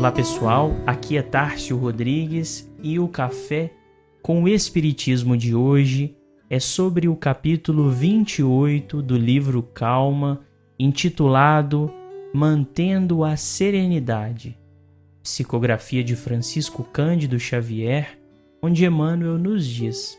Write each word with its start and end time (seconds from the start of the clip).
Olá 0.00 0.10
pessoal, 0.10 0.74
aqui 0.86 1.18
é 1.18 1.22
Tárcio 1.22 1.76
Rodrigues 1.76 2.66
e 2.82 2.98
o 2.98 3.06
café 3.06 3.70
com 4.22 4.42
o 4.42 4.48
Espiritismo 4.48 5.36
de 5.36 5.54
hoje 5.54 6.16
é 6.48 6.58
sobre 6.58 7.06
o 7.06 7.14
capítulo 7.14 7.90
28 7.90 9.02
do 9.02 9.14
livro 9.14 9.62
Calma, 9.62 10.40
intitulado 10.78 11.92
Mantendo 12.32 13.22
a 13.22 13.36
Serenidade, 13.36 14.58
psicografia 15.22 16.02
de 16.02 16.16
Francisco 16.16 16.82
Cândido 16.82 17.38
Xavier, 17.38 18.18
onde 18.62 18.86
Emmanuel 18.86 19.36
nos 19.36 19.66
diz: 19.66 20.18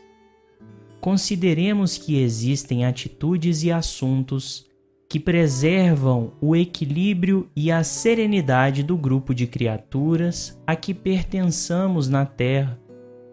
Consideremos 1.00 1.98
que 1.98 2.22
existem 2.22 2.84
atitudes 2.84 3.64
e 3.64 3.72
assuntos 3.72 4.64
que 5.12 5.20
preservam 5.20 6.32
o 6.40 6.56
equilíbrio 6.56 7.46
e 7.54 7.70
a 7.70 7.84
serenidade 7.84 8.82
do 8.82 8.96
grupo 8.96 9.34
de 9.34 9.46
criaturas 9.46 10.58
a 10.66 10.74
que 10.74 10.94
pertençamos 10.94 12.08
na 12.08 12.24
Terra, 12.24 12.80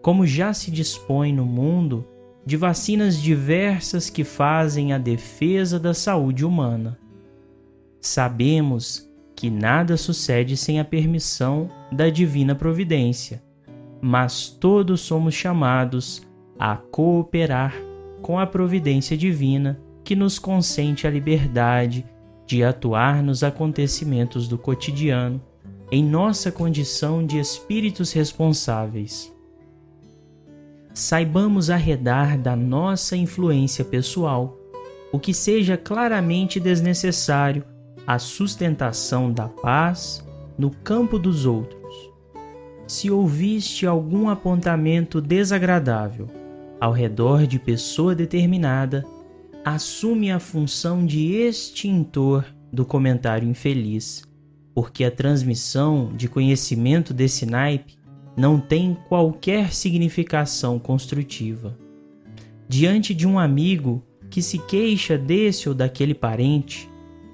como 0.02 0.26
já 0.26 0.52
se 0.52 0.70
dispõe 0.70 1.32
no 1.32 1.46
mundo 1.46 2.06
de 2.44 2.54
vacinas 2.54 3.18
diversas 3.18 4.10
que 4.10 4.24
fazem 4.24 4.92
a 4.92 4.98
defesa 4.98 5.80
da 5.80 5.94
saúde 5.94 6.44
humana. 6.44 6.98
Sabemos 7.98 9.10
que 9.34 9.48
nada 9.48 9.96
sucede 9.96 10.58
sem 10.58 10.80
a 10.80 10.84
permissão 10.84 11.66
da 11.90 12.10
divina 12.10 12.54
providência, 12.54 13.42
mas 14.02 14.50
todos 14.50 15.00
somos 15.00 15.32
chamados 15.32 16.28
a 16.58 16.76
cooperar 16.76 17.72
com 18.20 18.38
a 18.38 18.46
providência 18.46 19.16
divina 19.16 19.80
que 20.10 20.16
nos 20.16 20.40
consente 20.40 21.06
a 21.06 21.10
liberdade 21.10 22.04
de 22.44 22.64
atuar 22.64 23.22
nos 23.22 23.44
acontecimentos 23.44 24.48
do 24.48 24.58
cotidiano 24.58 25.40
em 25.88 26.02
nossa 26.02 26.50
condição 26.50 27.24
de 27.24 27.38
espíritos 27.38 28.10
responsáveis. 28.10 29.32
Saibamos 30.92 31.70
arredar 31.70 32.36
da 32.36 32.56
nossa 32.56 33.16
influência 33.16 33.84
pessoal 33.84 34.58
o 35.12 35.20
que 35.20 35.32
seja 35.32 35.76
claramente 35.76 36.58
desnecessário 36.58 37.62
à 38.04 38.18
sustentação 38.18 39.32
da 39.32 39.46
paz 39.46 40.26
no 40.58 40.70
campo 40.70 41.20
dos 41.20 41.46
outros. 41.46 41.94
Se 42.84 43.12
ouviste 43.12 43.86
algum 43.86 44.28
apontamento 44.28 45.20
desagradável 45.20 46.26
ao 46.80 46.90
redor 46.90 47.46
de 47.46 47.60
pessoa 47.60 48.12
determinada, 48.12 49.06
assume 49.64 50.30
a 50.30 50.38
função 50.38 51.04
de 51.04 51.34
extintor 51.34 52.44
do 52.72 52.84
comentário 52.84 53.48
infeliz, 53.48 54.22
porque 54.74 55.04
a 55.04 55.10
transmissão 55.10 56.12
de 56.14 56.28
conhecimento 56.28 57.12
desse 57.12 57.44
naipe 57.44 57.98
não 58.36 58.58
tem 58.58 58.96
qualquer 59.08 59.72
significação 59.72 60.78
construtiva. 60.78 61.76
Diante 62.68 63.14
de 63.14 63.26
um 63.26 63.38
amigo 63.38 64.02
que 64.30 64.40
se 64.40 64.58
queixa 64.58 65.18
desse 65.18 65.68
ou 65.68 65.74
daquele 65.74 66.14
parente, 66.14 66.88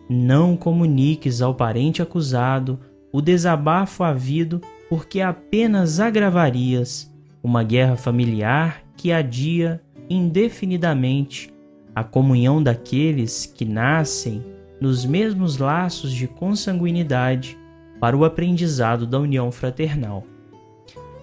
não 0.09 0.57
comuniques 0.57 1.43
ao 1.43 1.55
parente 1.55 2.01
acusado 2.01 2.81
o 3.13 3.21
desabafo 3.21 4.03
havido, 4.03 4.61
porque 4.89 5.21
apenas 5.21 6.01
agravarias 6.01 7.13
uma 7.43 7.63
guerra 7.63 7.97
familiar 7.97 8.83
que 8.97 9.13
adia 9.13 9.81
indefinidamente 10.09 11.53
a 11.97 12.05
comunhão 12.05 12.63
daqueles 12.63 13.47
que 13.47 13.65
nascem 13.65 14.45
nos 14.79 15.07
mesmos 15.07 15.57
laços 15.57 16.13
de 16.13 16.29
consanguinidade 16.29 17.57
para 17.99 18.15
o 18.15 18.23
aprendizado 18.23 19.07
da 19.07 19.19
união 19.19 19.51
fraternal. 19.51 20.23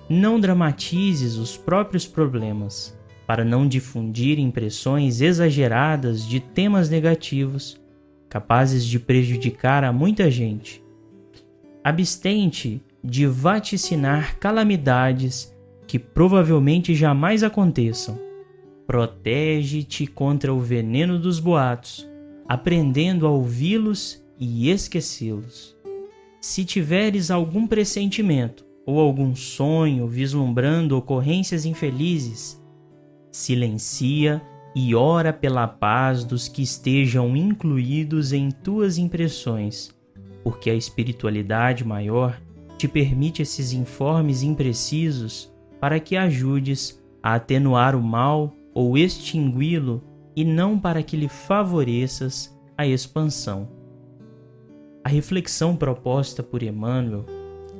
Não 0.09 0.39
dramatizes 0.39 1.35
os 1.35 1.55
próprios 1.55 2.07
problemas 2.07 2.97
para 3.27 3.45
não 3.45 3.67
difundir 3.67 4.39
impressões 4.39 5.21
exageradas 5.21 6.27
de 6.27 6.39
temas 6.39 6.89
negativos 6.89 7.79
capazes 8.27 8.83
de 8.83 8.97
prejudicar 8.97 9.83
a 9.83 9.93
muita 9.93 10.31
gente. 10.31 10.83
Abstente 11.83 12.81
de 13.03 13.27
vaticinar 13.27 14.39
calamidades 14.39 15.55
que 15.85 15.99
provavelmente 15.99 16.95
jamais 16.95 17.43
aconteçam 17.43 18.32
Protege-te 18.85 20.05
contra 20.05 20.53
o 20.53 20.59
veneno 20.59 21.17
dos 21.17 21.39
boatos, 21.39 22.07
aprendendo 22.47 23.25
a 23.25 23.29
ouvi-los 23.29 24.23
e 24.37 24.69
esquecê-los. 24.69 25.75
Se 26.41 26.65
tiveres 26.65 27.31
algum 27.31 27.65
pressentimento 27.65 28.65
ou 28.85 28.99
algum 28.99 29.33
sonho 29.35 30.07
vislumbrando 30.07 30.97
ocorrências 30.97 31.65
infelizes, 31.65 32.61
silencia 33.31 34.41
e 34.75 34.93
ora 34.93 35.31
pela 35.31 35.67
paz 35.67 36.25
dos 36.25 36.49
que 36.49 36.61
estejam 36.61 37.37
incluídos 37.37 38.33
em 38.33 38.51
tuas 38.51 38.97
impressões, 38.97 39.95
porque 40.43 40.69
a 40.69 40.75
espiritualidade 40.75 41.85
maior 41.85 42.37
te 42.77 42.87
permite 42.87 43.41
esses 43.41 43.71
informes 43.71 44.43
imprecisos 44.43 45.49
para 45.79 45.99
que 46.01 46.17
ajudes 46.17 47.01
a 47.21 47.35
atenuar 47.35 47.95
o 47.95 48.01
mal 48.01 48.53
ou 48.73 48.97
extingui-lo 48.97 50.03
e 50.35 50.43
não 50.43 50.79
para 50.79 51.03
que 51.03 51.15
lhe 51.15 51.27
favoreças 51.27 52.57
a 52.77 52.87
expansão. 52.87 53.69
A 55.03 55.09
reflexão 55.09 55.75
proposta 55.75 56.41
por 56.41 56.63
Emmanuel 56.63 57.25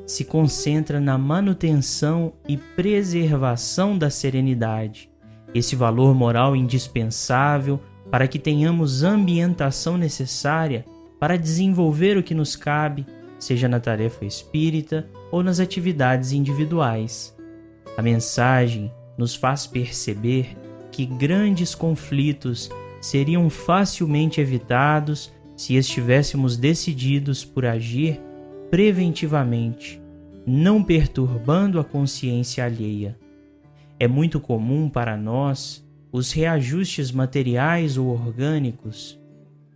se 0.06 0.26
concentra 0.26 1.00
na 1.00 1.18
manutenção 1.18 2.34
e 2.48 2.58
preservação 2.58 3.98
da 3.98 4.10
serenidade, 4.10 5.10
esse 5.54 5.76
valor 5.76 6.14
moral 6.14 6.56
indispensável 6.56 7.80
para 8.12 8.28
que 8.28 8.38
tenhamos 8.38 9.04
ambientação 9.04 9.98
necessária 9.98 10.86
para 11.20 11.38
desenvolver 11.38 12.18
o 12.18 12.24
que 12.24 12.36
nos 12.36 12.56
cabe, 12.56 13.06
seja 13.40 13.68
na 13.68 13.80
tarefa 13.80 14.26
espírita 14.26 15.08
ou 15.32 15.42
nas 15.42 15.60
atividades 15.60 16.34
individuais. 16.34 17.36
A 17.96 18.02
mensagem 18.02 18.92
nos 19.18 19.36
faz 19.36 19.66
perceber 19.66 20.58
que 20.94 21.08
grandes 21.08 21.74
conflitos 21.74 22.70
seriam 23.02 23.50
facilmente 23.50 24.40
evitados 24.40 25.34
se 25.58 25.76
estivéssemos 25.76 26.56
decididos 26.56 27.44
por 27.44 27.66
agir 27.66 28.22
preventivamente, 28.70 30.00
não 30.46 30.84
perturbando 30.84 31.80
a 31.80 31.84
consciência 31.84 32.64
alheia. 32.64 33.18
É 34.00 34.08
muito 34.08 34.40
comum 34.40 34.88
para 34.88 35.18
nós 35.18 35.84
os 36.12 36.32
reajustes 36.32 37.12
materiais 37.12 37.98
ou 37.98 38.08
orgânicos. 38.10 39.20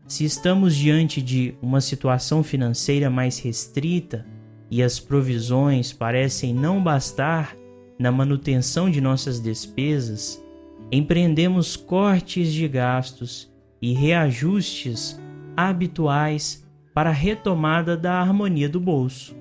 Se 0.08 0.24
estamos 0.24 0.76
diante 0.76 1.20
de 1.20 1.56
uma 1.60 1.82
situação 1.82 2.44
financeira 2.44 3.10
mais 3.10 3.40
restrita 3.40 4.24
e 4.70 4.84
as 4.84 5.00
provisões 5.00 5.92
parecem 5.92 6.54
não 6.54 6.82
bastar 6.82 7.58
na 7.98 8.12
manutenção 8.12 8.88
de 8.90 9.02
nossas 9.02 9.40
despesas, 9.40 10.46
empreendemos 10.92 11.76
cortes 11.76 12.52
de 12.52 12.68
gastos 12.68 13.52
e 13.82 13.94
reajustes 13.94 15.20
habituais 15.56 16.66
para 16.94 17.10
a 17.10 17.14
retomada 17.14 17.98
da 17.98 18.14
harmonia 18.14 18.70
do 18.70 18.80
bolso. 18.80 19.36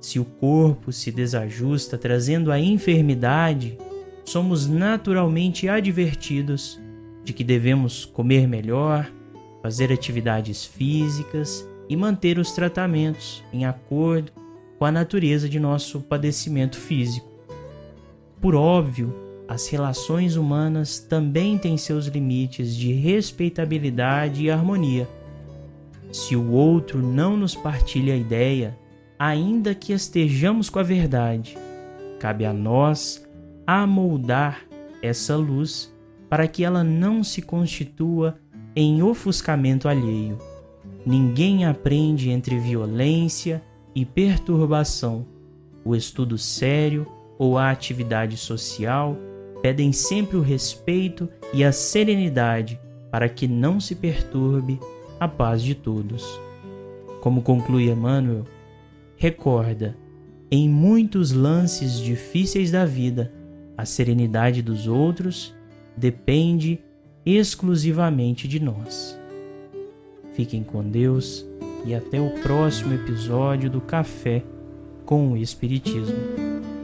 Se 0.00 0.20
o 0.20 0.24
corpo 0.24 0.92
se 0.92 1.10
desajusta 1.10 1.98
trazendo 1.98 2.52
a 2.52 2.60
enfermidade, 2.60 3.78
somos 4.24 4.68
naturalmente 4.68 5.68
advertidos 5.68 6.80
de 7.24 7.32
que 7.32 7.42
devemos 7.42 8.04
comer 8.04 8.46
melhor, 8.46 9.10
fazer 9.62 9.92
atividades 9.92 10.64
físicas 10.64 11.68
e 11.88 11.96
manter 11.96 12.38
os 12.38 12.52
tratamentos 12.52 13.42
em 13.52 13.64
acordo 13.64 14.30
com 14.78 14.84
a 14.84 14.92
natureza 14.92 15.48
de 15.48 15.58
nosso 15.58 16.00
padecimento 16.00 16.76
físico. 16.76 17.28
Por 18.40 18.54
óbvio, 18.54 19.25
as 19.48 19.68
relações 19.68 20.36
humanas 20.36 20.98
também 20.98 21.56
têm 21.56 21.76
seus 21.76 22.06
limites 22.06 22.74
de 22.74 22.92
respeitabilidade 22.92 24.44
e 24.44 24.50
harmonia. 24.50 25.08
Se 26.12 26.34
o 26.34 26.50
outro 26.50 27.00
não 27.00 27.36
nos 27.36 27.54
partilha 27.54 28.14
a 28.14 28.16
ideia, 28.16 28.76
ainda 29.18 29.74
que 29.74 29.92
estejamos 29.92 30.68
com 30.68 30.78
a 30.78 30.82
verdade, 30.82 31.56
cabe 32.18 32.44
a 32.44 32.52
nós 32.52 33.24
amoldar 33.66 34.62
essa 35.00 35.36
luz 35.36 35.94
para 36.28 36.48
que 36.48 36.64
ela 36.64 36.82
não 36.82 37.22
se 37.22 37.40
constitua 37.40 38.36
em 38.74 39.02
ofuscamento 39.02 39.88
alheio. 39.88 40.38
Ninguém 41.04 41.64
aprende 41.64 42.30
entre 42.30 42.58
violência 42.58 43.62
e 43.94 44.04
perturbação. 44.04 45.24
O 45.84 45.94
estudo 45.94 46.36
sério 46.36 47.06
ou 47.38 47.56
a 47.56 47.70
atividade 47.70 48.36
social 48.36 49.16
pedem 49.62 49.92
sempre 49.92 50.36
o 50.36 50.42
respeito 50.42 51.28
e 51.52 51.64
a 51.64 51.72
serenidade 51.72 52.78
para 53.10 53.28
que 53.28 53.48
não 53.48 53.80
se 53.80 53.94
perturbe 53.94 54.78
a 55.18 55.26
paz 55.26 55.62
de 55.62 55.74
todos. 55.74 56.24
Como 57.20 57.42
conclui 57.42 57.90
Emmanuel, 57.90 58.44
Recorda, 59.18 59.96
em 60.50 60.68
muitos 60.68 61.32
lances 61.32 61.98
difíceis 61.98 62.70
da 62.70 62.84
vida, 62.84 63.32
a 63.76 63.86
serenidade 63.86 64.60
dos 64.60 64.86
outros 64.86 65.54
depende 65.96 66.78
exclusivamente 67.24 68.46
de 68.46 68.60
nós. 68.60 69.18
Fiquem 70.34 70.62
com 70.62 70.84
Deus 70.84 71.46
e 71.86 71.94
até 71.94 72.20
o 72.20 72.30
próximo 72.42 72.92
episódio 72.92 73.70
do 73.70 73.80
Café 73.80 74.44
com 75.06 75.32
o 75.32 75.36
Espiritismo. 75.36 76.75